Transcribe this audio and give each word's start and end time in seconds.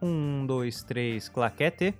Um, 0.00 0.44
dois, 0.46 0.82
três, 0.82 1.28
claquete. 1.28 1.94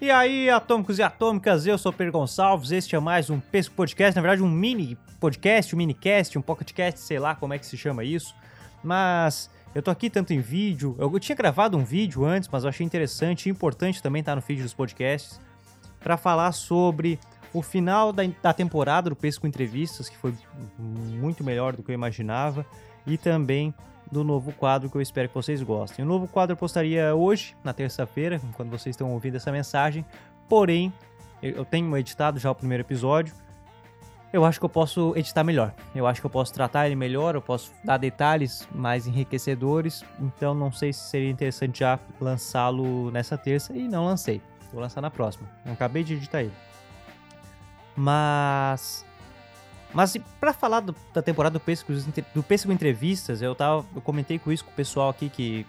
E 0.00 0.10
aí, 0.10 0.50
atômicos 0.50 0.98
e 0.98 1.02
atômicas, 1.02 1.66
eu 1.66 1.78
sou 1.78 1.92
Pedro 1.92 2.12
Gonçalves, 2.12 2.72
este 2.72 2.96
é 2.96 2.98
mais 2.98 3.30
um 3.30 3.38
Pesco 3.38 3.74
Podcast, 3.74 4.16
na 4.16 4.20
verdade 4.20 4.42
um 4.42 4.50
mini 4.50 4.98
podcast, 5.20 5.74
um 5.74 5.78
minicast, 5.78 6.36
um 6.36 6.42
pocketcast, 6.42 6.98
sei 7.00 7.20
lá 7.20 7.36
como 7.36 7.54
é 7.54 7.58
que 7.58 7.64
se 7.64 7.76
chama 7.76 8.02
isso, 8.02 8.34
mas 8.82 9.48
eu 9.72 9.80
tô 9.80 9.92
aqui 9.92 10.10
tanto 10.10 10.32
em 10.32 10.40
vídeo, 10.40 10.96
eu 10.98 11.20
tinha 11.20 11.36
gravado 11.36 11.78
um 11.78 11.84
vídeo 11.84 12.24
antes, 12.24 12.48
mas 12.50 12.64
eu 12.64 12.68
achei 12.68 12.84
interessante 12.84 13.46
e 13.46 13.50
importante 13.50 14.02
também 14.02 14.20
estar 14.20 14.32
tá 14.32 14.36
no 14.36 14.42
feed 14.42 14.60
dos 14.60 14.74
podcasts, 14.74 15.40
para 16.00 16.16
falar 16.16 16.50
sobre 16.50 17.18
o 17.54 17.62
final 17.62 18.12
da, 18.12 18.24
da 18.42 18.52
temporada 18.52 19.08
do 19.08 19.14
Pesco 19.14 19.46
Entrevistas, 19.46 20.08
que 20.08 20.16
foi 20.16 20.34
muito 20.76 21.44
melhor 21.44 21.76
do 21.76 21.82
que 21.82 21.92
eu 21.92 21.94
imaginava, 21.94 22.66
e 23.06 23.16
também 23.16 23.72
do 24.12 24.22
novo 24.22 24.52
quadro 24.52 24.90
que 24.90 24.96
eu 24.96 25.00
espero 25.00 25.26
que 25.26 25.34
vocês 25.34 25.62
gostem. 25.62 26.04
O 26.04 26.08
novo 26.08 26.28
quadro 26.28 26.52
eu 26.52 26.56
postaria 26.56 27.14
hoje, 27.14 27.56
na 27.64 27.72
terça-feira, 27.72 28.38
quando 28.52 28.68
vocês 28.68 28.92
estão 28.92 29.10
ouvindo 29.10 29.36
essa 29.36 29.50
mensagem. 29.50 30.04
Porém, 30.46 30.92
eu 31.42 31.64
tenho 31.64 31.96
editado 31.96 32.38
já 32.38 32.50
o 32.50 32.54
primeiro 32.54 32.82
episódio. 32.82 33.34
Eu 34.30 34.44
acho 34.44 34.58
que 34.58 34.64
eu 34.66 34.68
posso 34.68 35.14
editar 35.16 35.42
melhor. 35.42 35.74
Eu 35.94 36.06
acho 36.06 36.20
que 36.20 36.26
eu 36.26 36.30
posso 36.30 36.52
tratar 36.52 36.86
ele 36.86 36.94
melhor, 36.94 37.34
eu 37.34 37.42
posso 37.42 37.72
dar 37.82 37.96
detalhes 37.96 38.68
mais 38.70 39.06
enriquecedores. 39.06 40.04
Então 40.20 40.54
não 40.54 40.70
sei 40.70 40.92
se 40.92 41.00
seria 41.08 41.30
interessante 41.30 41.80
já 41.80 41.98
lançá-lo 42.20 43.10
nessa 43.10 43.38
terça 43.38 43.74
e 43.74 43.88
não 43.88 44.04
lancei. 44.04 44.42
Vou 44.70 44.80
lançar 44.80 45.00
na 45.00 45.10
próxima. 45.10 45.48
Eu 45.64 45.72
acabei 45.72 46.04
de 46.04 46.14
editar 46.14 46.42
ele. 46.42 46.52
Mas 47.96 49.06
mas 49.92 50.16
para 50.40 50.52
falar 50.52 50.80
do, 50.80 50.94
da 51.12 51.22
temporada 51.22 51.54
do 51.54 51.60
Pêssego, 51.60 51.92
do 52.34 52.42
Pêssego 52.42 52.72
Entrevistas, 52.72 53.42
eu, 53.42 53.54
tava, 53.54 53.84
eu 53.94 54.00
comentei 54.00 54.38
com 54.38 54.50
isso 54.50 54.64
com 54.64 54.70
o 54.70 54.74
pessoal 54.74 55.10
aqui 55.10 55.28
que, 55.28 55.66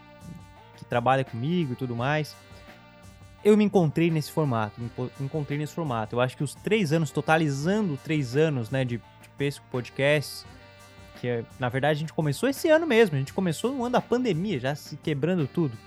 que 0.77 0.85
trabalha 0.85 1.23
comigo 1.23 1.73
e 1.73 1.75
tudo 1.75 1.95
mais. 1.95 2.35
Eu 3.43 3.57
me 3.57 3.63
encontrei 3.65 4.09
nesse 4.09 4.31
formato, 4.31 4.79
me 4.79 4.89
encontrei 5.19 5.57
nesse 5.57 5.73
formato. 5.73 6.15
Eu 6.15 6.21
acho 6.21 6.37
que 6.37 6.43
os 6.43 6.55
três 6.55 6.93
anos, 6.93 7.11
totalizando 7.11 7.97
três 7.97 8.37
anos 8.37 8.69
né, 8.69 8.85
de, 8.85 8.97
de 8.97 9.29
Pêssego 9.37 9.65
Podcast, 9.69 10.45
que 11.19 11.27
é, 11.27 11.43
na 11.59 11.67
verdade 11.67 11.97
a 11.97 11.99
gente 11.99 12.13
começou 12.13 12.47
esse 12.47 12.69
ano 12.69 12.87
mesmo, 12.87 13.15
a 13.15 13.19
gente 13.19 13.33
começou 13.33 13.73
no 13.73 13.83
ano 13.83 13.93
da 13.93 14.01
pandemia, 14.01 14.59
já 14.59 14.75
se 14.75 14.95
quebrando 14.95 15.45
tudo. 15.47 15.77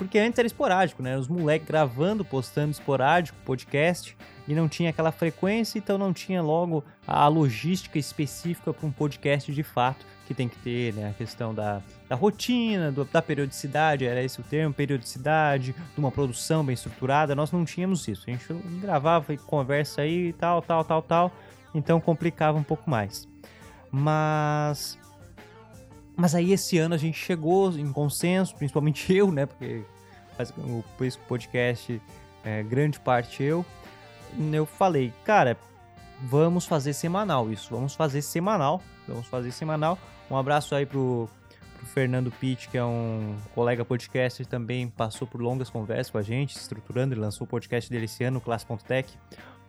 Porque 0.00 0.18
antes 0.18 0.38
era 0.38 0.46
esporádico, 0.46 1.02
né? 1.02 1.18
Os 1.18 1.28
moleques 1.28 1.68
gravando, 1.68 2.24
postando 2.24 2.70
esporádico, 2.70 3.36
podcast, 3.44 4.16
e 4.48 4.54
não 4.54 4.66
tinha 4.66 4.88
aquela 4.88 5.12
frequência, 5.12 5.78
então 5.78 5.98
não 5.98 6.10
tinha 6.10 6.40
logo 6.40 6.82
a 7.06 7.28
logística 7.28 7.98
específica 7.98 8.72
para 8.72 8.86
um 8.86 8.90
podcast 8.90 9.52
de 9.52 9.62
fato 9.62 10.06
que 10.26 10.32
tem 10.32 10.48
que 10.48 10.56
ter, 10.60 10.94
né? 10.94 11.10
A 11.10 11.12
questão 11.12 11.54
da, 11.54 11.82
da 12.08 12.16
rotina, 12.16 12.90
do, 12.90 13.04
da 13.04 13.20
periodicidade, 13.20 14.06
era 14.06 14.22
esse 14.22 14.40
o 14.40 14.42
termo, 14.42 14.72
periodicidade, 14.72 15.74
de 15.74 15.98
uma 15.98 16.10
produção 16.10 16.64
bem 16.64 16.72
estruturada, 16.72 17.34
nós 17.34 17.52
não 17.52 17.66
tínhamos 17.66 18.08
isso. 18.08 18.24
A 18.26 18.30
gente 18.30 18.46
gravava 18.80 19.36
conversa 19.36 20.00
aí, 20.00 20.32
tal, 20.32 20.62
tal, 20.62 20.82
tal, 20.82 21.02
tal, 21.02 21.32
então 21.74 22.00
complicava 22.00 22.56
um 22.56 22.62
pouco 22.62 22.88
mais. 22.88 23.28
Mas 23.92 24.98
mas 26.20 26.34
aí 26.34 26.52
esse 26.52 26.76
ano 26.76 26.94
a 26.94 26.98
gente 26.98 27.18
chegou 27.18 27.72
em 27.72 27.90
consenso, 27.92 28.54
principalmente 28.54 29.12
eu, 29.16 29.32
né? 29.32 29.46
Porque 29.46 29.82
o 30.58 30.84
podcast 31.26 32.00
é 32.44 32.62
grande 32.62 33.00
parte 33.00 33.42
eu. 33.42 33.64
Eu 34.52 34.66
falei, 34.66 35.12
cara, 35.24 35.56
vamos 36.22 36.66
fazer 36.66 36.92
semanal 36.92 37.50
isso, 37.50 37.74
vamos 37.74 37.94
fazer 37.94 38.22
semanal, 38.22 38.82
vamos 39.08 39.26
fazer 39.26 39.50
semanal. 39.50 39.98
Um 40.30 40.36
abraço 40.36 40.74
aí 40.74 40.86
pro, 40.86 41.28
pro 41.76 41.86
Fernando 41.86 42.30
Pitt, 42.30 42.68
que 42.68 42.76
é 42.76 42.84
um 42.84 43.36
colega 43.54 43.84
podcaster 43.84 44.46
também, 44.46 44.88
passou 44.88 45.26
por 45.26 45.40
longas 45.40 45.70
conversas 45.70 46.10
com 46.10 46.18
a 46.18 46.22
gente, 46.22 46.54
estruturando, 46.54 47.14
ele 47.14 47.20
lançou 47.20 47.46
o 47.46 47.48
podcast 47.48 47.90
dele 47.90 48.04
esse 48.04 48.22
ano, 48.22 48.40
Classe.tech. 48.40 49.10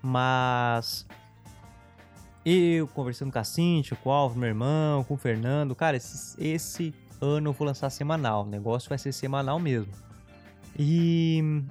Mas 0.01 1.07
eu 2.45 2.87
conversando 2.87 3.31
com 3.31 3.39
a 3.39 3.43
Cintia, 3.43 3.95
com 3.97 4.09
o 4.09 4.11
Alvo, 4.11 4.39
meu 4.39 4.49
irmão, 4.49 5.03
com 5.03 5.13
o 5.13 5.17
Fernando. 5.17 5.75
Cara, 5.75 5.97
esse, 5.97 6.41
esse 6.43 6.93
ano 7.21 7.49
eu 7.49 7.53
vou 7.53 7.65
lançar 7.65 7.89
semanal. 7.89 8.43
O 8.43 8.47
negócio 8.47 8.89
vai 8.89 8.97
ser 8.97 9.11
semanal 9.11 9.59
mesmo. 9.59 9.91
E. 10.77 11.63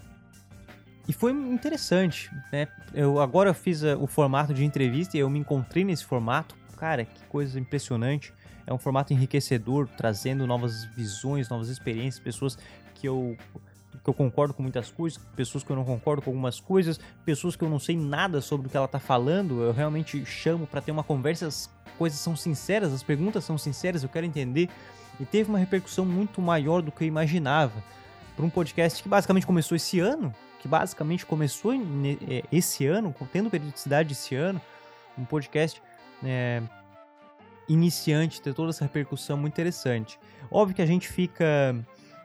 E 1.09 1.13
foi 1.13 1.33
interessante, 1.33 2.31
né? 2.53 2.69
Eu, 2.95 3.21
agora 3.21 3.51
eu 3.51 3.55
fiz 3.55 3.83
a, 3.83 3.97
o 3.97 4.07
formato 4.07 4.55
de 4.55 4.65
entrevista 4.65 5.17
e 5.17 5.21
eu 5.21 5.29
me 5.29 5.41
encontrei 5.41 5.83
nesse 5.85 6.05
formato. 6.05 6.55
Cara, 6.77 7.05
que 7.05 7.25
coisa 7.25 7.59
impressionante. 7.59 8.33
É 8.65 8.73
um 8.73 8.79
formato 8.79 9.13
enriquecedor, 9.13 9.89
trazendo 9.97 10.47
novas 10.47 10.85
visões, 10.95 11.49
novas 11.49 11.69
experiências, 11.69 12.23
pessoas 12.23 12.57
que 12.95 13.09
eu 13.09 13.37
que 14.03 14.09
eu 14.09 14.15
concordo 14.15 14.55
com 14.55 14.63
muitas 14.63 14.91
coisas, 14.91 15.19
pessoas 15.37 15.65
que 15.65 15.71
eu 15.71 15.77
não 15.77 15.85
concordo 15.85 16.23
com 16.23 16.31
algumas 16.31 16.61
coisas, 16.61 16.99
pessoas 17.25 17.57
que 17.57 17.63
eu 17.63 17.69
não 17.69 17.79
sei 17.79 17.97
nada 17.97 18.41
sobre 18.41 18.67
o 18.67 18.71
que 18.71 18.77
ela 18.77 18.89
tá 18.89 18.99
falando, 18.99 19.63
eu 19.63 19.73
realmente 19.73 20.25
chamo 20.25 20.67
para 20.67 20.81
ter 20.81 20.91
uma 20.91 21.03
conversa, 21.03 21.47
as 21.47 21.71
coisas 21.99 22.19
são 22.19 22.35
sinceras, 22.35 22.93
as 22.93 23.03
perguntas 23.03 23.45
são 23.45 23.59
sinceras, 23.59 24.03
eu 24.03 24.09
quero 24.09 24.27
entender. 24.27 24.69
E 25.19 25.25
teve 25.25 25.51
uma 25.51 25.59
repercussão 25.59 26.05
muito 26.05 26.41
maior 26.41 26.81
do 26.81 26.91
que 26.91 27.05
eu 27.05 27.09
imaginava. 27.09 27.83
Para 28.35 28.45
um 28.47 28.51
podcast 28.51 29.03
que 29.03 29.09
basicamente 29.09 29.47
começou 29.47 29.77
esse 29.77 30.01
ano, 30.01 30.35
que 30.61 30.69
basicamente 30.69 31.27
começou 31.27 31.75
é, 31.75 32.43
esse 32.51 32.87
ano, 32.87 33.15
tendo 33.31 33.51
periodicidade 33.51 34.13
esse 34.13 34.35
ano, 34.35 34.61
um 35.19 35.25
podcast 35.25 35.83
é, 36.25 36.63
iniciante, 37.69 38.41
ter 38.41 38.55
toda 38.55 38.71
essa 38.71 38.85
repercussão 38.85 39.37
muito 39.37 39.53
interessante. 39.53 40.19
Óbvio 40.51 40.77
que 40.77 40.83
a 40.83 40.87
gente 40.87 41.09
fica 41.09 41.77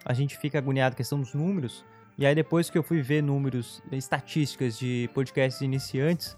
a 0.05 0.13
gente 0.13 0.37
fica 0.37 0.59
agoniado 0.59 0.93
com 0.93 0.97
a 0.97 1.01
questão 1.01 1.19
dos 1.19 1.33
números. 1.33 1.83
E 2.17 2.25
aí 2.25 2.35
depois 2.35 2.69
que 2.69 2.77
eu 2.77 2.83
fui 2.83 3.01
ver 3.01 3.21
números, 3.21 3.81
estatísticas 3.91 4.77
de 4.77 5.09
podcasts 5.13 5.61
iniciantes, 5.61 6.37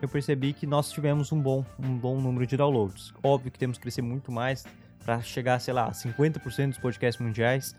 eu 0.00 0.08
percebi 0.08 0.52
que 0.52 0.66
nós 0.66 0.90
tivemos 0.90 1.30
um 1.32 1.40
bom, 1.40 1.64
um 1.78 1.98
bom 1.98 2.20
número 2.20 2.46
de 2.46 2.56
downloads. 2.56 3.12
Óbvio 3.22 3.50
que 3.50 3.58
temos 3.58 3.76
que 3.76 3.82
crescer 3.82 4.02
muito 4.02 4.32
mais 4.32 4.64
para 5.04 5.20
chegar, 5.20 5.58
sei 5.60 5.74
lá, 5.74 5.86
a 5.86 5.90
50% 5.90 6.68
dos 6.68 6.78
podcasts 6.78 7.22
mundiais, 7.22 7.76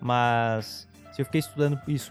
mas 0.00 0.88
se 1.12 1.20
eu 1.20 1.26
fiquei 1.26 1.40
estudando 1.40 1.78
isso 1.86 2.10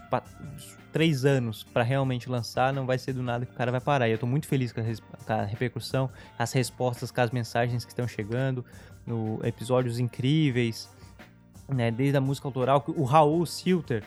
três 0.92 1.24
anos 1.24 1.64
para 1.64 1.82
realmente 1.82 2.28
lançar, 2.28 2.72
não 2.72 2.86
vai 2.86 2.98
ser 2.98 3.12
do 3.12 3.22
nada 3.22 3.44
que 3.44 3.52
o 3.52 3.56
cara 3.56 3.70
vai 3.70 3.80
parar. 3.80 4.08
E 4.08 4.12
eu 4.12 4.18
tô 4.18 4.26
muito 4.26 4.46
feliz 4.46 4.72
com 4.72 4.80
a, 4.80 4.84
com 4.84 5.32
a 5.32 5.44
repercussão, 5.44 6.10
as 6.38 6.52
respostas 6.52 7.10
com 7.10 7.20
as 7.20 7.30
mensagens 7.30 7.84
que 7.84 7.90
estão 7.90 8.06
chegando, 8.06 8.64
no 9.06 9.40
episódios 9.42 9.98
incríveis, 9.98 10.88
né? 11.72 11.90
Desde 11.90 12.16
a 12.16 12.20
música 12.20 12.48
autoral, 12.48 12.84
o 12.88 13.04
Raul 13.04 13.44
Silter 13.46 14.02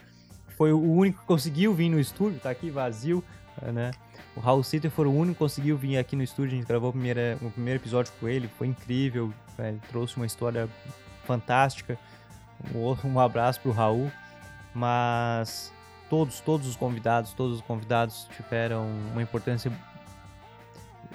foi 0.58 0.72
o 0.72 0.80
único 0.80 1.20
que 1.20 1.26
conseguiu 1.26 1.74
vir 1.74 1.90
no 1.90 2.00
estúdio, 2.00 2.40
tá 2.40 2.50
aqui 2.50 2.70
vazio, 2.70 3.24
né? 3.62 3.92
O 4.36 4.40
Raul 4.40 4.64
Silter 4.64 4.92
foi 4.92 5.08
o 5.08 5.12
único 5.12 5.34
que 5.34 5.40
conseguiu 5.40 5.78
vir 5.78 5.98
aqui 5.98 6.16
no 6.16 6.24
estúdio, 6.24 6.54
a 6.54 6.56
gente 6.58 6.68
gravou 6.68 6.90
o 6.90 6.94
primeiro, 6.94 7.20
o 7.42 7.52
primeiro 7.52 7.80
episódio 7.80 8.12
com 8.20 8.28
ele, 8.28 8.48
foi 8.58 8.68
incrível, 8.68 9.34
né? 9.58 9.78
trouxe 9.90 10.18
uma 10.18 10.26
história 10.26 10.70
fantástica. 11.26 11.98
Um, 12.74 13.10
um 13.10 13.20
abraço 13.20 13.60
pro 13.62 13.72
Raul, 13.72 14.12
mas 14.74 15.74
todos, 16.10 16.40
todos 16.40 16.68
os 16.68 16.76
convidados, 16.76 17.34
todos 17.34 17.58
os 17.58 17.62
convidados 17.62 18.28
tiveram 18.36 18.88
uma 19.12 19.22
importância 19.22 19.72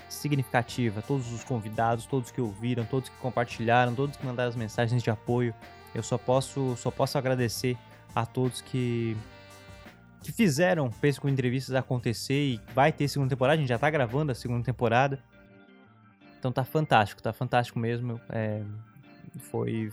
significativa. 0.09 1.03
Todos 1.03 1.33
os 1.33 1.44
convidados, 1.44 2.06
todos 2.06 2.31
que 2.31 2.41
ouviram, 2.41 2.84
todos 2.84 3.09
que 3.09 3.16
compartilharam, 3.16 3.94
todos 3.94 4.16
que 4.16 4.27
mandaram 4.27 4.49
as 4.49 4.56
mensagens 4.56 5.03
de 5.03 5.10
apoio. 5.10 5.55
Eu 5.95 6.03
só 6.03 6.17
posso, 6.17 6.77
só 6.77 6.91
posso 6.91 7.19
agradecer 7.19 7.77
a 8.15 8.25
todos 8.27 8.61
que 8.61 9.17
que 10.23 10.33
fizeram 10.33 10.91
Pense 10.91 11.21
com 11.21 11.28
Entrevistas 11.28 11.75
acontecer 11.75 12.55
e 12.55 12.61
vai 12.75 12.93
ter 12.93 13.09
segunda 13.09 13.31
temporada, 13.31 13.56
a 13.56 13.61
gente 13.61 13.69
já 13.69 13.78
tá 13.78 13.89
gravando 13.89 14.33
a 14.33 14.34
segunda 14.34 14.62
temporada. 14.62 15.19
Então 16.39 16.53
tá 16.53 16.65
fantástico, 16.65 17.23
tá 17.23 17.33
fantástico 17.33 17.78
mesmo. 17.78 18.21
É, 18.28 18.62
foi, 19.51 19.93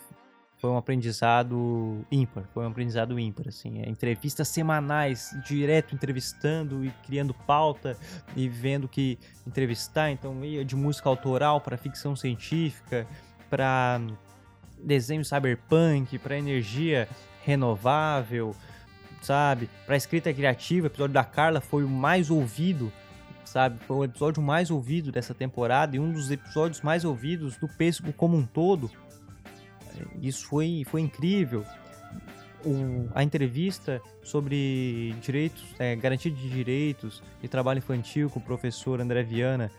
foi 0.58 0.69
um 0.69 0.78
aprendizado 0.78 2.06
ímpar, 2.12 2.46
foi 2.53 2.64
um 2.66 2.70
aprendizado 2.70 3.20
ímpar, 3.20 3.49
assim. 3.49 3.82
É, 3.82 3.90
entrevistas 3.90 4.47
semanais, 4.47 5.29
direto 5.46 5.94
entrevistando 5.94 6.85
e 6.85 6.91
criando 7.05 7.34
pauta 7.34 7.97
e 8.35 8.47
vendo 8.47 8.88
que 8.88 9.20
entrevistar, 9.46 10.09
então 10.09 10.44
ia 10.44 10.64
de 10.64 10.76
música 10.76 11.09
autoral 11.09 11.59
para 11.59 11.78
ficção 11.78 12.16
científica, 12.16 13.05
para 13.49 13.99
desenho 14.84 15.24
cyberpunk, 15.24 16.18
para 16.20 16.38
energia 16.38 17.08
renovável, 17.44 18.56
sabe? 19.22 19.70
Para 19.85 19.96
escrita 19.96 20.34
criativa, 20.34 20.88
o 20.88 20.90
episódio 20.90 21.14
da 21.14 21.24
Carla 21.24 21.62
foi 21.62 21.84
o 21.84 21.90
mais 21.90 22.29
ouvido, 22.29 22.91
sabe? 23.46 23.79
Foi 23.85 23.97
o 23.97 24.03
episódio 24.03 24.41
mais 24.41 24.70
ouvido 24.70 25.12
dessa 25.12 25.34
temporada 25.34 25.96
e 25.96 26.00
um 26.00 26.12
dos 26.12 26.29
episódios 26.29 26.82
mais 26.82 27.06
ouvidos 27.06 27.58
do 27.58 27.68
Pêssego 27.68 28.12
como 28.14 28.38
um 28.38 28.46
todo. 28.46 28.91
Isso 30.22 30.46
foi, 30.47 30.84
foi 30.88 31.02
incrível. 31.02 31.66
O, 32.66 33.09
a 33.14 33.23
entrevista 33.23 34.02
sobre 34.23 35.16
direitos, 35.22 35.64
é, 35.80 35.96
garantia 35.96 36.32
de 36.32 36.50
direitos 36.50 37.23
e 37.41 37.47
trabalho 37.47 37.78
infantil 37.78 38.30
com 38.30 38.40
o 38.40 38.44
professor 38.44 39.00
André 39.00 39.23
Viana. 39.23 39.72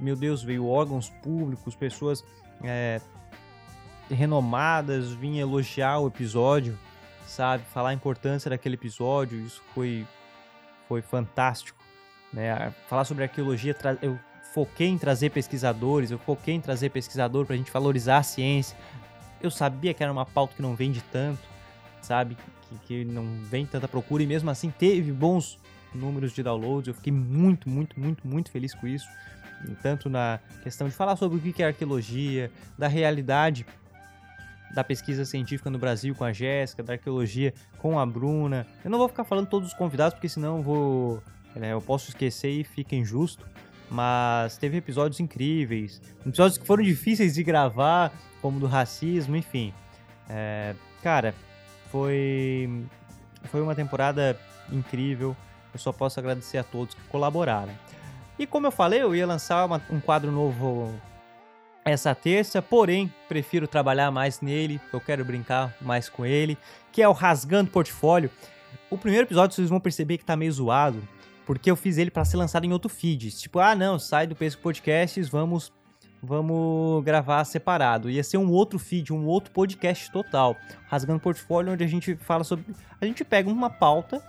Meu 0.00 0.16
Deus, 0.16 0.42
veio 0.42 0.66
órgãos 0.66 1.08
públicos, 1.22 1.76
pessoas 1.76 2.24
é, 2.64 3.00
renomadas 4.14 5.12
vinham 5.12 5.48
elogiar 5.48 5.98
o 5.98 6.08
episódio. 6.08 6.78
sabe? 7.26 7.64
Falar 7.72 7.90
a 7.90 7.94
importância 7.94 8.50
daquele 8.50 8.74
episódio, 8.74 9.38
isso 9.40 9.62
foi, 9.74 10.06
foi 10.88 11.00
fantástico. 11.02 11.78
Né? 12.32 12.72
Falar 12.88 13.04
sobre 13.04 13.24
arqueologia, 13.24 13.76
eu 14.00 14.18
foquei 14.52 14.88
em 14.88 14.98
trazer 14.98 15.30
pesquisadores, 15.30 16.10
eu 16.10 16.18
foquei 16.18 16.54
em 16.54 16.60
trazer 16.60 16.90
pesquisador 16.90 17.46
para 17.46 17.54
a 17.54 17.56
gente 17.56 17.70
valorizar 17.70 18.18
a 18.18 18.22
ciência. 18.22 18.76
Eu 19.40 19.50
sabia 19.50 19.92
que 19.92 20.02
era 20.02 20.12
uma 20.12 20.26
pauta 20.26 20.54
que 20.54 20.62
não 20.62 20.74
vende 20.74 21.02
tanto, 21.10 21.40
sabe? 22.00 22.36
Que, 22.68 22.78
que 22.86 23.04
não 23.04 23.24
vem 23.42 23.66
tanta 23.66 23.88
procura 23.88 24.22
e 24.22 24.26
mesmo 24.26 24.50
assim 24.50 24.70
teve 24.70 25.10
bons 25.12 25.58
números 25.94 26.32
de 26.32 26.42
downloads. 26.42 26.88
Eu 26.88 26.94
fiquei 26.94 27.12
muito, 27.12 27.68
muito, 27.68 27.98
muito, 27.98 28.26
muito 28.26 28.50
feliz 28.50 28.74
com 28.74 28.86
isso. 28.86 29.06
Tanto 29.82 30.10
na 30.10 30.40
questão 30.62 30.88
de 30.88 30.94
falar 30.94 31.16
sobre 31.16 31.38
o 31.38 31.52
que 31.52 31.62
é 31.62 31.66
arqueologia, 31.66 32.50
da 32.76 32.88
realidade 32.88 33.64
da 34.74 34.82
pesquisa 34.82 35.24
científica 35.24 35.70
no 35.70 35.78
Brasil 35.78 36.14
com 36.14 36.24
a 36.24 36.32
Jéssica, 36.32 36.82
da 36.82 36.94
arqueologia 36.94 37.52
com 37.78 37.98
a 37.98 38.06
Bruna. 38.06 38.66
Eu 38.84 38.90
não 38.90 38.98
vou 38.98 39.08
ficar 39.08 39.24
falando 39.24 39.46
todos 39.46 39.68
os 39.68 39.74
convidados 39.74 40.14
porque 40.14 40.28
senão 40.28 40.58
eu 40.58 40.62
vou, 40.62 41.22
né, 41.54 41.72
eu 41.72 41.80
posso 41.80 42.08
esquecer 42.08 42.50
e 42.50 42.64
fica 42.64 42.96
injusto. 42.96 43.46
Mas 43.90 44.56
teve 44.56 44.78
episódios 44.78 45.20
incríveis, 45.20 46.00
episódios 46.26 46.56
que 46.56 46.66
foram 46.66 46.82
difíceis 46.82 47.34
de 47.34 47.42
gravar, 47.42 48.10
como 48.40 48.58
do 48.58 48.66
racismo, 48.66 49.36
enfim. 49.36 49.74
É, 50.30 50.74
cara, 51.02 51.34
foi 51.90 52.86
foi 53.44 53.60
uma 53.60 53.74
temporada 53.74 54.38
incrível. 54.70 55.36
Eu 55.74 55.78
só 55.78 55.92
posso 55.92 56.18
agradecer 56.18 56.58
a 56.58 56.64
todos 56.64 56.94
que 56.94 57.02
colaboraram. 57.04 57.72
E 58.38 58.46
como 58.46 58.66
eu 58.66 58.70
falei, 58.70 59.02
eu 59.02 59.14
ia 59.14 59.26
lançar 59.26 59.64
uma, 59.66 59.80
um 59.90 60.00
quadro 60.00 60.32
novo 60.32 60.92
essa 61.84 62.14
terça, 62.14 62.62
porém 62.62 63.12
prefiro 63.28 63.66
trabalhar 63.66 64.10
mais 64.10 64.40
nele, 64.40 64.80
eu 64.92 65.00
quero 65.00 65.24
brincar 65.24 65.74
mais 65.80 66.08
com 66.08 66.24
ele, 66.24 66.56
que 66.92 67.02
é 67.02 67.08
o 67.08 67.12
Rasgando 67.12 67.70
Portfólio. 67.70 68.30
O 68.90 68.96
primeiro 68.96 69.26
episódio 69.26 69.56
vocês 69.56 69.68
vão 69.68 69.80
perceber 69.80 70.18
que 70.18 70.24
tá 70.24 70.36
meio 70.36 70.52
zoado, 70.52 71.02
porque 71.44 71.70
eu 71.70 71.76
fiz 71.76 71.98
ele 71.98 72.10
para 72.10 72.24
ser 72.24 72.36
lançado 72.36 72.64
em 72.64 72.72
outro 72.72 72.88
feed. 72.88 73.30
Tipo, 73.32 73.58
ah, 73.58 73.74
não, 73.74 73.98
sai 73.98 74.26
do 74.26 74.36
Pesco 74.36 74.62
Podcasts, 74.62 75.28
vamos 75.28 75.72
vamos 76.22 77.02
gravar 77.02 77.44
separado. 77.44 78.08
Ia 78.08 78.22
ser 78.22 78.36
um 78.36 78.48
outro 78.48 78.78
feed, 78.78 79.12
um 79.12 79.26
outro 79.26 79.50
podcast 79.50 80.10
total. 80.12 80.56
Rasgando 80.86 81.18
Portfólio, 81.18 81.72
onde 81.72 81.82
a 81.82 81.88
gente 81.88 82.14
fala 82.16 82.44
sobre. 82.44 82.64
A 83.00 83.04
gente 83.04 83.24
pega 83.24 83.50
uma 83.50 83.68
pauta 83.68 84.22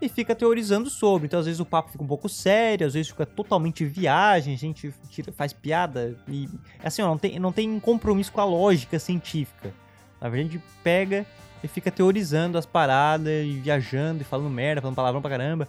e 0.00 0.08
fica 0.08 0.34
teorizando 0.34 0.90
sobre. 0.90 1.26
Então, 1.26 1.40
às 1.40 1.46
vezes, 1.46 1.60
o 1.60 1.64
papo 1.64 1.90
fica 1.90 2.04
um 2.04 2.06
pouco 2.06 2.28
sério, 2.28 2.86
às 2.86 2.94
vezes 2.94 3.08
fica 3.08 3.24
totalmente 3.24 3.84
viagem, 3.84 4.54
a 4.54 4.58
gente 4.58 4.92
tira, 5.08 5.32
faz 5.32 5.52
piada. 5.52 6.16
E 6.28 6.48
assim, 6.82 7.02
ó, 7.02 7.08
não 7.08 7.18
tem, 7.18 7.38
não 7.38 7.52
tem 7.52 7.80
compromisso 7.80 8.32
com 8.32 8.40
a 8.40 8.44
lógica 8.44 8.98
científica. 8.98 9.72
Na 10.20 10.28
verdade, 10.28 10.56
a 10.56 10.58
gente 10.58 10.64
pega 10.82 11.26
e 11.62 11.68
fica 11.68 11.90
teorizando 11.90 12.58
as 12.58 12.66
paradas 12.66 13.44
e 13.44 13.60
viajando 13.62 14.22
e 14.22 14.24
falando 14.24 14.50
merda, 14.50 14.80
falando 14.80 14.96
palavrão 14.96 15.20
pra 15.20 15.30
caramba. 15.30 15.68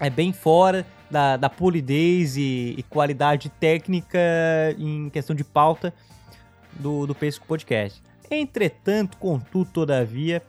É 0.00 0.10
bem 0.10 0.32
fora 0.32 0.86
da, 1.10 1.36
da 1.36 1.48
polidez 1.48 2.36
e, 2.36 2.74
e 2.76 2.82
qualidade 2.84 3.48
técnica 3.48 4.18
em 4.76 5.08
questão 5.10 5.34
de 5.34 5.42
pauta 5.42 5.92
do, 6.72 7.06
do 7.06 7.14
Pesco 7.14 7.46
Podcast. 7.46 8.02
Entretanto, 8.30 9.16
contudo, 9.16 9.70
todavia, 9.70 10.42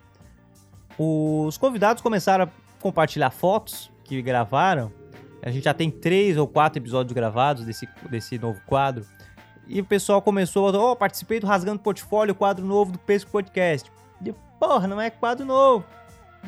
os 0.97 1.57
convidados 1.57 2.01
começaram 2.01 2.45
a 2.45 2.68
compartilhar 2.79 3.29
fotos 3.29 3.91
que 4.03 4.21
gravaram. 4.21 4.91
A 5.41 5.51
gente 5.51 5.63
já 5.63 5.73
tem 5.73 5.89
três 5.89 6.37
ou 6.37 6.47
quatro 6.47 6.79
episódios 6.79 7.13
gravados 7.13 7.63
desse, 7.63 7.87
desse 8.09 8.37
novo 8.37 8.59
quadro. 8.65 9.05
E 9.67 9.79
o 9.79 9.85
pessoal 9.85 10.21
começou 10.21 10.67
a 10.67 10.91
oh, 10.91 10.95
participei 10.95 11.39
do 11.39 11.47
Rasgando 11.47 11.79
Portfólio, 11.79 12.33
quadro 12.33 12.65
novo 12.65 12.91
do 12.91 12.99
Pesco 12.99 13.31
Podcast. 13.31 13.89
E, 14.25 14.33
porra, 14.59 14.87
não 14.87 14.99
é 14.99 15.09
quadro 15.09 15.45
novo. 15.45 15.85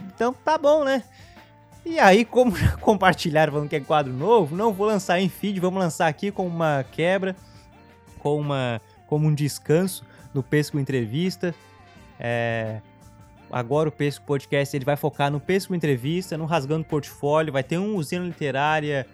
Então 0.07 0.33
tá 0.33 0.57
bom, 0.57 0.83
né? 0.83 1.03
E 1.85 1.99
aí, 1.99 2.25
como 2.25 2.53
compartilharam 2.81 3.53
falando 3.53 3.69
que 3.69 3.75
é 3.75 3.79
quadro 3.79 4.11
novo, 4.11 4.55
não 4.55 4.73
vou 4.73 4.87
lançar 4.87 5.19
em 5.19 5.29
feed, 5.29 5.59
vamos 5.59 5.79
lançar 5.79 6.07
aqui 6.07 6.31
com 6.31 6.45
uma 6.45 6.83
quebra, 6.91 7.35
com 8.19 8.39
uma 8.39 8.81
como 9.07 9.27
um 9.27 9.33
descanso 9.33 10.05
no 10.33 10.41
Pesco 10.41 10.79
Entrevista. 10.79 11.53
É, 12.19 12.81
agora 13.51 13.89
o 13.89 13.91
Pesco 13.91 14.25
Podcast 14.25 14.75
ele 14.75 14.85
vai 14.85 14.95
focar 14.95 15.31
no 15.31 15.39
Pesco 15.39 15.75
Entrevista, 15.75 16.37
no 16.37 16.45
Rasgando 16.45 16.85
Portfólio, 16.85 17.53
vai 17.53 17.63
ter 17.63 17.77
um 17.77 17.95
usina 17.95 18.25
literária 18.25 19.05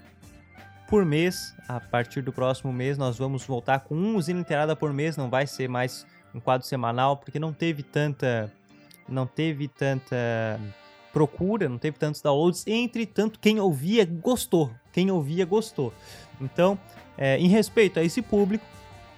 por 0.89 1.05
mês. 1.05 1.55
A 1.67 1.79
partir 1.79 2.21
do 2.21 2.31
próximo 2.31 2.71
mês 2.71 2.97
nós 2.97 3.17
vamos 3.17 3.45
voltar 3.45 3.81
com 3.81 3.95
um 3.95 4.15
usina 4.15 4.39
literária 4.39 4.75
por 4.75 4.93
mês, 4.93 5.17
não 5.17 5.29
vai 5.29 5.45
ser 5.47 5.67
mais 5.67 6.05
um 6.33 6.39
quadro 6.39 6.67
semanal, 6.67 7.17
porque 7.17 7.39
não 7.39 7.51
teve 7.51 7.83
tanta 7.83 8.51
não 9.07 9.25
teve 9.25 9.67
tanta 9.67 10.59
procura, 11.13 11.67
não 11.69 11.77
teve 11.77 11.97
tantos 11.97 12.21
downloads, 12.21 12.65
entretanto 12.67 13.39
quem 13.39 13.59
ouvia 13.59 14.05
gostou, 14.05 14.71
quem 14.91 15.09
ouvia 15.09 15.45
gostou. 15.45 15.93
Então, 16.39 16.77
é, 17.17 17.37
em 17.37 17.47
respeito 17.47 17.99
a 17.99 18.03
esse 18.03 18.21
público, 18.21 18.65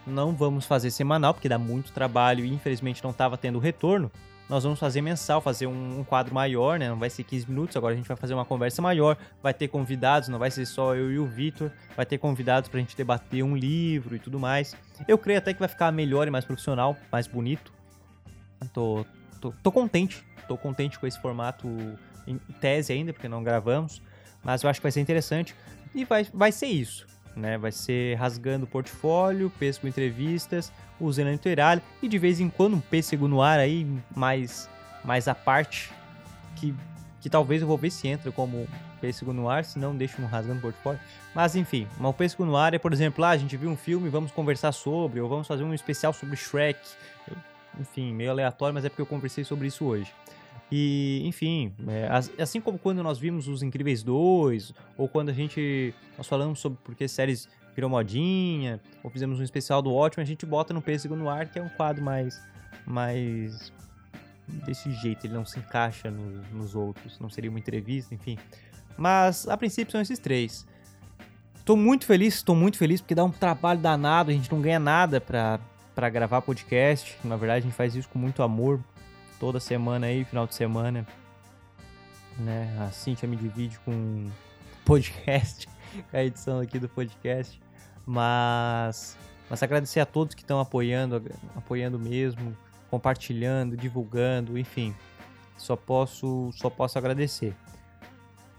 não 0.07 0.33
vamos 0.33 0.66
fazer 0.66 0.92
semanal, 0.92 1.33
porque 1.33 1.50
dá 1.50 1.57
muito 1.57 1.92
trabalho 1.92 2.45
e 2.45 2.54
infelizmente 2.54 3.04
não 3.04 3.12
estava 3.12 3.38
tendo 3.38 3.60
retorno 3.60 4.12
nós 4.49 4.63
vamos 4.63 4.79
fazer 4.79 5.01
mensal, 5.01 5.39
fazer 5.39 5.67
um, 5.67 5.99
um, 5.99 6.03
quadro 6.03 6.33
maior, 6.33 6.79
né? 6.79 6.89
Não 6.89 6.97
vai 6.97 7.09
ser 7.09 7.23
15 7.23 7.47
minutos, 7.47 7.77
agora 7.77 7.93
a 7.93 7.97
gente 7.97 8.07
vai 8.07 8.17
fazer 8.17 8.33
uma 8.33 8.43
conversa 8.43 8.81
maior, 8.81 9.15
vai 9.43 9.53
ter 9.53 9.67
convidados, 9.67 10.27
não 10.27 10.39
vai 10.39 10.49
ser 10.49 10.65
só 10.65 10.95
eu 10.95 11.11
e 11.11 11.19
o 11.19 11.25
Vitor, 11.25 11.71
vai 11.95 12.05
ter 12.05 12.17
convidados 12.17 12.67
pra 12.67 12.79
gente 12.79 12.97
debater 12.97 13.43
um 13.43 13.55
livro 13.55 14.15
e 14.15 14.19
tudo 14.19 14.39
mais. 14.39 14.75
Eu 15.07 15.19
creio 15.19 15.37
até 15.37 15.53
que 15.53 15.59
vai 15.59 15.69
ficar 15.69 15.91
melhor 15.91 16.27
e 16.27 16.31
mais 16.31 16.43
profissional, 16.43 16.97
mais 17.11 17.27
bonito. 17.27 17.71
Tô, 18.73 19.05
tô, 19.39 19.53
tô 19.63 19.71
contente, 19.71 20.25
tô 20.47 20.57
contente 20.57 20.97
com 20.97 21.05
esse 21.05 21.21
formato 21.21 21.67
em 22.25 22.37
tese 22.59 22.91
ainda, 22.91 23.13
porque 23.13 23.27
não 23.27 23.43
gravamos, 23.43 24.01
mas 24.43 24.63
eu 24.63 24.69
acho 24.69 24.79
que 24.79 24.83
vai 24.83 24.91
ser 24.91 24.99
interessante 24.99 25.55
e 25.93 26.03
vai, 26.03 26.25
vai 26.33 26.51
ser 26.51 26.67
isso 26.67 27.07
né? 27.39 27.57
Vai 27.57 27.71
ser 27.71 28.15
rasgando 28.15 28.65
o 28.65 28.67
portfólio, 28.67 29.51
pêssego 29.57 29.87
entrevistas, 29.87 30.71
usando 30.99 31.29
literário 31.29 31.81
e 32.01 32.07
de 32.07 32.17
vez 32.17 32.39
em 32.39 32.49
quando 32.49 32.75
um 32.75 32.79
pêssego 32.79 33.27
no 33.27 33.41
ar 33.41 33.59
aí 33.59 33.87
mais 34.15 34.69
mais 35.03 35.27
à 35.27 35.35
parte 35.35 35.91
que 36.55 36.73
que 37.21 37.29
talvez 37.29 37.61
eu 37.61 37.67
vou 37.67 37.77
ver 37.77 37.91
se 37.91 38.07
entra 38.07 38.31
como 38.31 38.67
pêssego 38.99 39.33
no 39.33 39.49
ar, 39.49 39.65
se 39.65 39.79
não 39.79 39.95
deixo 39.95 40.21
no 40.21 40.27
rasgando 40.27 40.59
o 40.59 40.61
portfólio. 40.61 40.99
Mas 41.33 41.55
enfim, 41.55 41.87
o 41.99 42.13
pêssego 42.13 42.45
no 42.45 42.55
ar 42.55 42.73
é, 42.73 42.79
por 42.79 42.93
exemplo, 42.93 43.23
ah, 43.23 43.29
a 43.29 43.37
gente 43.37 43.55
viu 43.57 43.69
um 43.69 43.75
filme, 43.75 44.09
vamos 44.09 44.31
conversar 44.31 44.71
sobre, 44.71 45.19
ou 45.19 45.27
vamos 45.27 45.47
fazer 45.47 45.63
um 45.63 45.73
especial 45.73 46.13
sobre 46.13 46.35
Shrek. 46.35 46.79
Enfim, 47.79 48.13
meio 48.13 48.31
aleatório, 48.31 48.73
mas 48.73 48.83
é 48.85 48.89
porque 48.89 49.01
eu 49.01 49.05
conversei 49.05 49.43
sobre 49.43 49.67
isso 49.67 49.85
hoje. 49.85 50.13
E, 50.71 51.21
enfim, 51.25 51.73
é, 51.87 52.41
assim 52.41 52.61
como 52.61 52.77
quando 52.77 53.01
nós 53.01 53.18
vimos 53.18 53.47
Os 53.47 53.63
Incríveis 53.63 54.03
2, 54.03 54.73
ou 54.97 55.07
quando 55.07 55.29
a 55.29 55.33
gente. 55.33 55.94
Nós 56.18 56.27
falamos 56.27 56.59
sobre 56.59 56.77
porque 56.83 57.07
séries 57.07 57.49
virou 57.76 57.90
modinha, 57.90 58.80
ou 59.04 59.09
fizemos 59.09 59.40
um 59.40 59.44
especial 59.44 59.81
do 59.81 59.94
ótimo, 59.94 60.21
a 60.21 60.26
gente 60.26 60.45
bota 60.45 60.73
no 60.73 60.81
Pêssego 60.81 61.16
no 61.16 61.30
Ar, 61.30 61.47
que 61.47 61.59
é 61.59 61.61
um 61.61 61.69
quadro 61.69 62.04
mais. 62.04 62.42
mais. 62.85 63.71
desse 64.47 64.92
jeito, 64.92 65.26
ele 65.26 65.33
não 65.33 65.45
se 65.45 65.59
encaixa 65.59 66.09
no, 66.09 66.42
nos 66.52 66.76
outros, 66.76 67.19
não 67.19 67.30
seria 67.30 67.49
uma 67.49 67.59
entrevista, 67.59 68.14
enfim. 68.14 68.38
Mas 68.97 69.47
a 69.47 69.56
princípio 69.56 69.92
são 69.92 70.02
esses 70.02 70.19
três. 70.19 70.68
Tô 71.64 71.76
muito 71.76 72.06
feliz, 72.06 72.35
estou 72.35 72.56
muito 72.56 72.78
feliz 72.78 72.99
porque 72.99 73.16
dá 73.16 73.23
um 73.23 73.31
trabalho 73.31 73.80
danado, 73.80 74.31
a 74.31 74.33
gente 74.33 74.52
não 74.52 74.59
ganha 74.59 74.80
nada 74.80 75.21
pra, 75.21 75.59
pra 75.94 76.09
gravar 76.09 76.42
podcast. 76.42 77.16
Na 77.23 77.35
verdade, 77.35 77.59
a 77.59 77.69
gente 77.69 77.76
faz 77.76 77.95
isso 77.95 78.09
com 78.09 78.18
muito 78.18 78.42
amor, 78.42 78.80
toda 79.40 79.59
semana 79.59 80.07
aí, 80.07 80.26
final 80.26 80.47
de 80.47 80.56
semana. 80.56 81.06
Né? 82.38 82.76
A 82.81 82.92
Cintia 82.92 83.30
me 83.30 83.35
divide 83.35 83.78
com 83.80 84.30
podcast, 84.83 85.68
a 86.11 86.23
edição 86.23 86.59
aqui 86.59 86.79
do 86.79 86.89
podcast. 86.89 87.61
Mas, 88.05 89.17
mas 89.49 89.61
agradecer 89.61 89.99
a 89.99 90.05
todos 90.05 90.33
que 90.33 90.41
estão 90.41 90.59
apoiando, 90.59 91.21
apoiando 91.55 91.99
mesmo, 91.99 92.55
compartilhando, 92.89 93.77
divulgando, 93.77 94.57
enfim. 94.57 94.95
Só 95.57 95.75
posso, 95.75 96.51
só 96.53 96.69
posso 96.69 96.97
agradecer. 96.97 97.55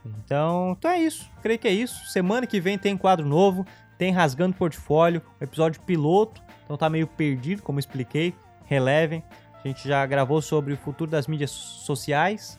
Então, 0.04 0.76
então 0.78 0.90
é 0.90 0.98
isso. 0.98 1.28
Creio 1.42 1.58
que 1.58 1.68
é 1.68 1.72
isso. 1.72 2.06
Semana 2.06 2.46
que 2.46 2.60
vem 2.60 2.78
tem 2.78 2.96
quadro 2.96 3.26
novo, 3.26 3.66
tem 3.98 4.12
rasgando 4.12 4.56
portfólio, 4.56 5.22
episódio 5.40 5.80
piloto. 5.82 6.42
Então 6.64 6.76
tá 6.76 6.88
meio 6.88 7.06
perdido, 7.06 7.62
como 7.62 7.78
expliquei. 7.78 8.34
Relevem. 8.66 9.22
A 9.62 9.68
gente 9.68 9.86
já 9.86 10.04
gravou 10.06 10.40
sobre 10.40 10.72
o 10.72 10.76
futuro 10.76 11.10
das 11.10 11.26
mídias 11.26 11.50
sociais, 11.50 12.58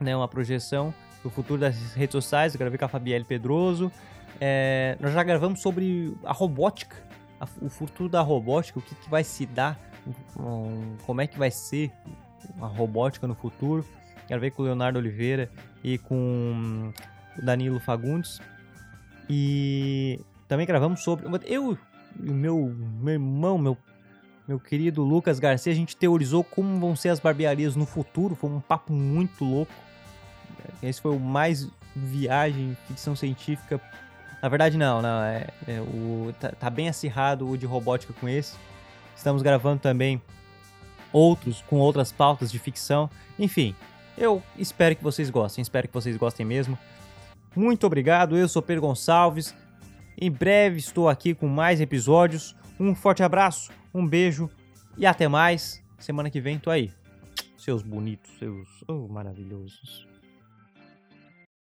né, 0.00 0.16
uma 0.16 0.26
projeção 0.26 0.92
do 1.22 1.30
futuro 1.30 1.60
das 1.60 1.94
redes 1.94 2.12
sociais. 2.12 2.54
Eu 2.54 2.58
gravei 2.58 2.78
com 2.78 2.84
a 2.84 2.88
Fabielle 2.88 3.24
Pedroso. 3.24 3.90
É, 4.40 4.96
nós 5.00 5.12
já 5.12 5.22
gravamos 5.22 5.60
sobre 5.60 6.16
a 6.24 6.32
robótica, 6.32 6.96
a, 7.38 7.46
o 7.60 7.68
futuro 7.68 8.08
da 8.08 8.20
robótica, 8.20 8.78
o 8.78 8.82
que, 8.82 8.94
que 8.94 9.10
vai 9.10 9.22
se 9.22 9.44
dar, 9.44 9.78
um, 10.38 10.96
como 11.04 11.20
é 11.20 11.26
que 11.26 11.38
vai 11.38 11.50
ser 11.50 11.92
a 12.60 12.66
robótica 12.66 13.26
no 13.26 13.34
futuro. 13.34 13.84
Gravei 14.28 14.50
com 14.50 14.62
o 14.62 14.64
Leonardo 14.64 14.98
Oliveira 14.98 15.50
e 15.82 15.98
com 15.98 16.92
o 17.38 17.44
Danilo 17.44 17.80
Fagundes. 17.80 18.40
E 19.28 20.20
também 20.48 20.66
gravamos 20.66 21.02
sobre. 21.02 21.26
Eu 21.46 21.76
e 22.18 22.30
meu, 22.30 22.74
meu 23.00 23.14
irmão, 23.14 23.58
meu 23.58 23.76
meu 24.50 24.58
querido 24.58 25.04
Lucas 25.04 25.38
Garcia. 25.38 25.72
A 25.72 25.76
gente 25.76 25.96
teorizou 25.96 26.42
como 26.42 26.80
vão 26.80 26.96
ser 26.96 27.10
as 27.10 27.20
barbearias 27.20 27.76
no 27.76 27.86
futuro. 27.86 28.34
Foi 28.34 28.50
um 28.50 28.60
papo 28.60 28.92
muito 28.92 29.44
louco. 29.44 29.72
Esse 30.82 31.00
foi 31.00 31.14
o 31.14 31.20
mais 31.20 31.68
viagem, 31.94 32.76
ficção 32.86 33.14
científica. 33.16 33.80
Na 34.42 34.48
verdade, 34.48 34.78
não, 34.78 35.02
não. 35.02 35.22
É, 35.22 35.46
é 35.66 35.80
o, 35.80 36.32
tá, 36.38 36.50
tá 36.50 36.70
bem 36.70 36.88
acirrado 36.88 37.48
o 37.48 37.56
de 37.56 37.66
robótica 37.66 38.12
com 38.12 38.28
esse. 38.28 38.56
Estamos 39.16 39.42
gravando 39.42 39.80
também 39.80 40.20
outros 41.12 41.62
com 41.62 41.76
outras 41.76 42.12
pautas 42.12 42.50
de 42.50 42.58
ficção. 42.58 43.10
Enfim, 43.38 43.74
eu 44.16 44.42
espero 44.56 44.96
que 44.96 45.02
vocês 45.02 45.30
gostem, 45.30 45.62
espero 45.62 45.88
que 45.88 45.94
vocês 45.94 46.16
gostem 46.16 46.46
mesmo. 46.46 46.78
Muito 47.54 47.86
obrigado, 47.86 48.36
eu 48.36 48.48
sou 48.48 48.62
Pedro 48.62 48.82
Gonçalves. 48.82 49.54
Em 50.20 50.30
breve 50.30 50.78
estou 50.78 51.08
aqui 51.08 51.34
com 51.34 51.48
mais 51.48 51.80
episódios. 51.80 52.54
Um 52.78 52.94
forte 52.94 53.22
abraço, 53.22 53.70
um 53.92 54.06
beijo 54.06 54.48
e 54.96 55.06
até 55.06 55.28
mais. 55.28 55.82
Semana 55.98 56.30
que 56.30 56.40
vem 56.40 56.58
tô 56.58 56.70
aí. 56.70 56.90
Seus 57.58 57.82
bonitos, 57.82 58.30
seus 58.38 58.68
oh, 58.88 59.06
maravilhosos. 59.08 60.09